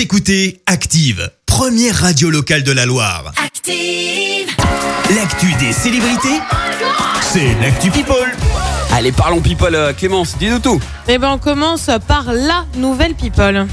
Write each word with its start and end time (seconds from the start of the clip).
Vous 0.00 0.04
écoutez 0.04 0.62
Active, 0.64 1.30
première 1.44 1.94
radio 1.94 2.30
locale 2.30 2.62
de 2.62 2.72
la 2.72 2.86
Loire. 2.86 3.34
Active. 3.36 4.48
L'actu 5.14 5.52
des 5.62 5.74
célébrités, 5.74 6.40
c'est 7.20 7.54
l'actu 7.60 7.90
People. 7.90 8.16
Allez, 8.92 9.12
parlons 9.12 9.42
people, 9.42 9.74
euh, 9.74 9.92
Clémence, 9.92 10.38
dis-nous 10.38 10.60
tout. 10.60 10.80
Eh 11.06 11.18
ben 11.18 11.32
on 11.32 11.38
commence 11.38 11.90
par 12.08 12.32
la 12.32 12.64
nouvelle 12.78 13.14
people. 13.14 13.66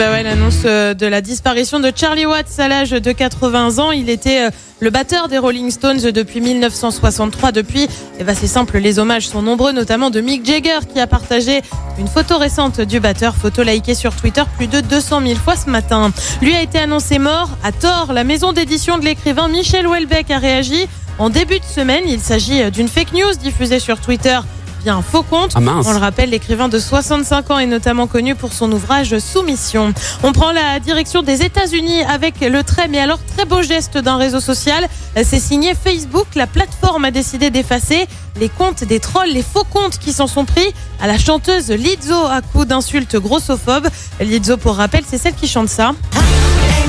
Ben 0.00 0.10
ouais, 0.12 0.22
l'annonce 0.22 0.62
euh, 0.64 0.94
de 0.94 1.04
la 1.04 1.20
disparition 1.20 1.78
de 1.78 1.92
Charlie 1.94 2.24
Watts 2.24 2.58
à 2.58 2.68
l'âge 2.68 2.92
de 2.92 3.12
80 3.12 3.78
ans. 3.80 3.90
Il 3.90 4.08
était 4.08 4.46
euh, 4.46 4.50
le 4.80 4.88
batteur 4.88 5.28
des 5.28 5.36
Rolling 5.36 5.70
Stones 5.70 6.00
depuis 6.10 6.40
1963. 6.40 7.52
Depuis, 7.52 7.86
eh 8.18 8.24
ben 8.24 8.34
c'est 8.34 8.46
simple, 8.46 8.78
les 8.78 8.98
hommages 8.98 9.28
sont 9.28 9.42
nombreux, 9.42 9.72
notamment 9.72 10.08
de 10.08 10.22
Mick 10.22 10.46
Jagger 10.46 10.78
qui 10.90 11.00
a 11.00 11.06
partagé 11.06 11.60
une 11.98 12.08
photo 12.08 12.38
récente 12.38 12.80
du 12.80 12.98
batteur, 12.98 13.36
photo 13.36 13.62
likée 13.62 13.94
sur 13.94 14.16
Twitter 14.16 14.44
plus 14.56 14.68
de 14.68 14.80
200 14.80 15.20
000 15.20 15.34
fois 15.38 15.54
ce 15.54 15.68
matin. 15.68 16.10
Lui 16.40 16.54
a 16.54 16.62
été 16.62 16.78
annoncé 16.78 17.18
mort 17.18 17.50
à 17.62 17.70
tort. 17.70 18.14
La 18.14 18.24
maison 18.24 18.54
d'édition 18.54 18.96
de 18.96 19.04
l'écrivain 19.04 19.48
Michel 19.48 19.86
Houellebecq 19.86 20.30
a 20.30 20.38
réagi. 20.38 20.88
En 21.18 21.28
début 21.28 21.58
de 21.58 21.64
semaine, 21.64 22.04
il 22.06 22.20
s'agit 22.20 22.62
euh, 22.62 22.70
d'une 22.70 22.88
fake 22.88 23.12
news 23.12 23.34
diffusée 23.38 23.80
sur 23.80 24.00
Twitter 24.00 24.38
via 24.82 24.94
un 24.94 25.02
faux 25.02 25.22
compte. 25.22 25.52
Ah 25.54 25.60
mince. 25.60 25.86
On 25.88 25.92
le 25.92 25.98
rappelle, 25.98 26.30
l'écrivain 26.30 26.68
de 26.68 26.78
65 26.78 27.50
ans 27.50 27.58
est 27.58 27.66
notamment 27.66 28.06
connu 28.06 28.34
pour 28.34 28.52
son 28.52 28.70
ouvrage 28.72 29.18
Soumission. 29.18 29.92
On 30.22 30.32
prend 30.32 30.52
la 30.52 30.80
direction 30.80 31.22
des 31.22 31.42
États-Unis 31.42 32.02
avec 32.04 32.40
le 32.40 32.62
très, 32.62 32.88
mais 32.88 32.98
alors 32.98 33.18
très 33.36 33.44
beau 33.44 33.62
geste 33.62 33.98
d'un 33.98 34.16
réseau 34.16 34.40
social. 34.40 34.86
C'est 35.16 35.40
signé 35.40 35.74
Facebook. 35.74 36.26
La 36.34 36.46
plateforme 36.46 37.04
a 37.04 37.10
décidé 37.10 37.50
d'effacer 37.50 38.06
les 38.36 38.48
comptes 38.48 38.84
des 38.84 39.00
trolls, 39.00 39.30
les 39.30 39.42
faux 39.42 39.64
comptes 39.64 39.98
qui 39.98 40.12
s'en 40.12 40.26
sont 40.26 40.44
pris 40.44 40.72
à 41.00 41.06
la 41.06 41.18
chanteuse 41.18 41.70
Lizzo 41.70 42.26
à 42.26 42.40
coup 42.42 42.64
d'insultes 42.64 43.16
grossophobes. 43.16 43.88
Lizzo, 44.20 44.56
pour 44.56 44.76
rappel, 44.76 45.04
c'est 45.08 45.18
celle 45.18 45.34
qui 45.34 45.48
chante 45.48 45.68
ça. 45.68 45.92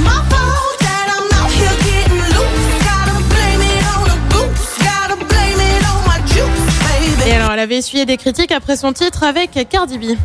Ain't 0.03 0.30
avait 7.71 7.77
essuyé 7.77 8.05
des 8.05 8.17
critiques 8.17 8.51
après 8.51 8.75
son 8.75 8.91
titre 8.91 9.23
avec 9.23 9.57
Cardi 9.69 9.97
B. 9.97 10.17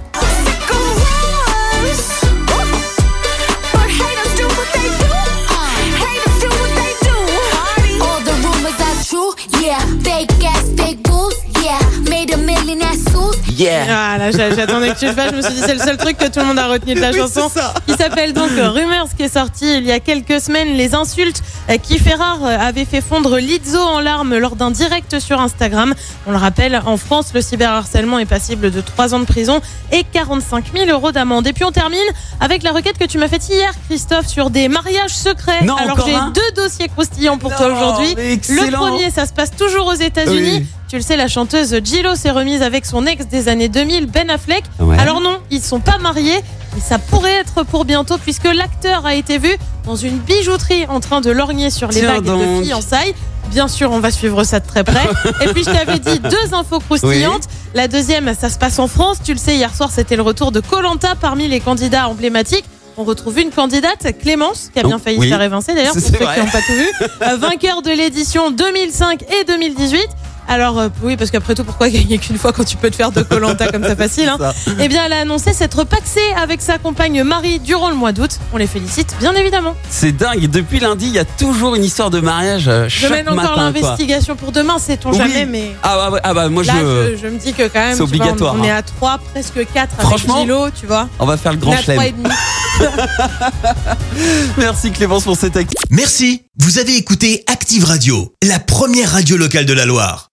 yeah. 13.57 13.87
Ah 13.89 14.19
là, 14.19 14.31
j'attendais 14.31 14.91
que 14.91 14.99
tu 14.99 15.07
le 15.07 15.13
fasses. 15.13 15.31
Je 15.31 15.37
me 15.37 15.43
suis 15.43 15.55
dit, 15.55 15.61
c'est 15.61 15.75
le 15.75 15.81
seul 15.81 15.97
truc 15.97 16.17
que 16.17 16.27
tout 16.27 16.41
le 16.41 16.47
monde 16.47 16.59
a 16.59 16.69
retenu 16.69 16.95
de 16.95 17.01
la 17.01 17.13
chanson. 17.13 17.51
Qui 17.87 17.95
s'appelle 17.95 18.33
donc 18.33 18.51
Rumors, 18.51 19.09
qui 19.17 19.25
est 19.25 19.33
sorti 19.33 19.79
il 19.79 19.85
y 19.85 19.93
a 19.93 20.01
quelques 20.01 20.41
semaines. 20.41 20.77
Les 20.77 20.95
insultes 20.95 21.43
euh, 21.71 21.77
qui 21.79 21.99
Ferrar 21.99 22.39
euh, 22.43 22.59
avait 22.59 22.85
fait 22.85 23.01
fondre 23.01 23.39
Lizzo 23.39 23.79
en 23.79 24.01
larmes 24.01 24.37
lors 24.37 24.57
d'un 24.57 24.71
direct 24.71 25.19
sur 25.19 25.41
Instagram. 25.41 25.95
On 26.27 26.31
le 26.31 26.37
rappelle, 26.37 26.81
en 26.85 26.97
France, 26.97 27.33
le 27.35 27.41
cyberharcèlement 27.41 28.19
est 28.19 28.27
passible 28.27 28.71
de 28.71 28.81
3 28.81 29.15
ans 29.15 29.21
de 29.21 29.25
prison 29.25 29.61
et 29.93 30.05
45 30.05 30.73
000 30.75 30.91
euros 30.91 31.13
d'amende. 31.13 31.47
Et 31.47 31.53
puis 31.53 31.65
on 31.65 31.73
termine 31.73 31.99
avec 32.41 32.63
la 32.63 32.73
requête 32.73 32.99
que 32.99 33.05
tu 33.05 33.19
m'as 33.19 33.29
faite 33.29 33.49
hier, 33.49 33.73
Christophe, 33.89 34.27
sur 34.27 34.51
des 34.51 34.69
mariages 34.69 35.15
secrets. 35.15 35.65
Non, 35.65 35.77
Alors 35.77 36.05
j'ai 36.07 36.15
deux 36.35 36.63
dossiers 36.63 36.89
croustillants 36.89 37.39
pour 37.39 37.55
toi 37.55 37.67
aujourd'hui. 37.67 38.15
Le 38.17 38.73
premier, 38.73 39.11
ça 39.11 39.27
se 39.27 39.33
passe 39.33 39.51
toujours 39.51 39.87
aux 39.87 39.95
États-Unis. 39.95 40.59
Oui. 40.61 40.67
Tu 40.89 40.97
le 40.97 41.03
sais, 41.03 41.17
la 41.17 41.27
chanteuse 41.27 41.75
Gillo 41.83 42.15
s'est 42.15 42.31
remise 42.31 42.63
avec 42.63 42.87
son 42.87 43.07
ex 43.07 43.27
des 43.27 43.49
années 43.49 43.69
2000, 43.69 44.07
Ben 44.07 44.31
Affleck. 44.31 44.63
Ouais. 44.79 44.97
Alors 44.99 45.21
non, 45.21 45.39
ils 45.51 45.61
sont 45.63 45.81
pas 45.81 45.99
mariés, 45.99 46.39
mais 46.75 46.81
ça 46.81 46.99
pourrait 46.99 47.35
être 47.35 47.65
pour 47.65 47.85
bientôt 47.85 48.19
puisque 48.19 48.45
l'acteur 48.45 49.05
a 49.05 49.15
été 49.15 49.39
vu 49.39 49.57
dans 49.85 49.97
une 49.97 50.19
bijouterie 50.19 50.87
en 50.87 51.01
train 51.01 51.21
de 51.21 51.31
lorgner 51.31 51.71
sur 51.71 51.89
les 51.89 52.01
Tiens 52.01 52.15
bagues 52.15 52.25
donc. 52.25 52.61
de 52.61 52.65
fiançailles. 52.65 53.15
Bien 53.51 53.67
sûr, 53.69 53.91
on 53.93 53.99
va 54.01 54.11
suivre 54.13 54.45
ça 54.45 54.61
de 54.61 54.67
très 54.67 54.85
près. 54.85 55.09
Et 55.45 55.49
puis 55.49 55.65
je 55.65 55.71
t'avais 55.71 55.99
dit 55.99 56.21
deux 56.21 56.55
infos 56.55 56.79
croustillantes. 56.81 57.45
La 57.75 57.89
deuxième, 57.89 58.33
ça 58.39 58.49
se 58.49 58.59
passe 58.59 58.79
en 58.79 58.87
France. 58.89 59.19
Tu 59.25 59.33
le 59.33 59.39
sais, 59.39 59.57
hier 59.57 59.75
soir, 59.75 59.91
c'était 59.93 60.17
le 60.17 60.23
retour 60.23 60.53
de 60.53 60.61
Colanta 60.61 61.15
parmi 61.21 61.49
les 61.49 61.59
candidats 61.61 62.09
emblématiques. 62.09 62.65
On 62.97 63.05
retrouve 63.05 63.39
une 63.41 63.51
candidate, 63.51 64.07
Clémence, 64.23 64.71
qui 64.73 64.79
a 64.81 64.83
bien 64.83 64.97
Oh, 64.99 65.03
failli 65.05 65.19
oui. 65.19 65.27
se 65.27 65.33
faire 65.33 65.43
évincer 65.43 65.75
d'ailleurs, 65.75 65.93
pour 65.95 66.01
ceux 66.03 66.13
qui 66.13 66.23
vrai. 66.25 66.41
n'ont 66.41 66.47
pas 66.51 66.61
tout 66.63 66.73
vu. 66.73 66.89
Vainqueur 67.41 67.83
de 67.83 67.91
l'édition 67.91 68.51
2005 68.51 69.23
et 69.23 69.45
2018. 69.45 70.09
Alors 70.49 70.79
euh, 70.79 70.89
oui, 71.03 71.17
parce 71.17 71.31
qu'après 71.31 71.55
tout, 71.55 71.65
pourquoi 71.65 71.89
gagner 71.91 72.19
qu'une 72.19 72.39
fois 72.39 72.53
quand 72.53 72.65
tu 72.65 72.77
peux 72.77 72.91
te 72.91 72.97
faire 72.97 73.11
de 73.13 73.23
Colanta 73.23 73.69
comme 73.71 73.83
ça 73.85 73.97
facile 73.97 74.29
hein 74.29 74.37
Ça. 74.39 74.55
Eh 74.81 74.89
bien, 74.89 75.03
elle 75.07 75.13
a 75.13 75.21
annoncé 75.21 75.53
s'être 75.53 75.85
paxée 75.85 76.21
avec 76.41 76.63
sa 76.63 76.79
compagne 76.79 77.23
Marie 77.25 77.59
durant 77.61 77.89
le 77.91 77.97
mois 77.97 78.13
d'août. 78.13 78.31
On 78.53 78.57
les 78.57 78.67
félicite, 78.67 79.15
bien 79.21 79.33
évidemment. 79.35 79.75
C'est 79.91 80.13
dingue. 80.13 80.49
Depuis 80.49 80.79
lundi, 80.81 81.07
il 81.07 81.13
y 81.15 81.19
a 81.19 81.25
toujours 81.25 81.75
une 81.75 81.85
histoire 81.85 82.11
de 82.11 82.21
mariage 82.21 82.69
euh, 82.69 82.89
Je 82.89 83.01
chaque 83.01 83.11
mène 83.11 83.29
encore 83.29 83.37
matin. 83.37 83.55
quoi. 83.55 83.63
l'investigation 83.65 84.37
pour 84.37 84.53
demain, 84.53 84.79
sait-on 84.79 85.11
Oui. 85.11 85.19
jamais, 85.19 85.47
mais 85.47 85.73
Ah 85.83 85.97
bah, 85.97 86.11
ouais, 86.11 86.21
ah 86.23 86.35
bah 86.35 86.49
moi 86.49 86.63
là, 86.65 86.75
je. 86.81 87.17
je, 87.17 87.23
je 87.23 87.27
me 87.29 87.39
dis 87.39 87.53
que 87.53 87.65
quand 87.69 87.81
même, 87.81 87.91
C'est 87.93 87.97
vois, 87.99 88.07
obligatoire, 88.07 88.55
on, 88.57 88.61
on 88.61 88.65
est 88.65 88.71
hein. 88.71 88.77
à 88.77 88.83
3, 88.83 89.19
presque 89.33 89.55
4 89.73 89.77
avec 89.77 90.01
Franchement, 90.07 90.41
Gilo, 90.43 90.71
tu 90.79 90.87
vois. 90.87 91.09
On 91.19 91.27
va 91.27 91.37
faire 91.37 91.53
le 91.53 91.59
grand 91.59 91.73
à 91.73 91.83
3 91.83 91.95
et 91.95 91.97
chelem. 91.99 92.13
demi. 92.23 92.35
Merci 94.59 94.91
Clémence 94.93 95.25
pour 95.25 95.37
cette 95.37 95.57
actu. 95.57 95.75
Merci, 95.91 96.43
vous 96.59 96.79
avez 96.79 96.97
écouté 96.97 97.43
Active 97.47 97.85
Radio, 97.85 98.33
la 98.43 98.59
première 98.59 99.13
radio 99.13 99.37
locale 99.37 99.67
de 99.67 99.73
la 99.73 99.87
Loire. 99.87 100.29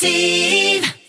Active. 0.00 0.97